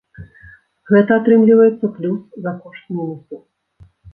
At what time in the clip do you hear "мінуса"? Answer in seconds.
2.99-3.37